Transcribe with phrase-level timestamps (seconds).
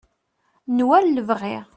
[0.75, 1.57] n war lebɣi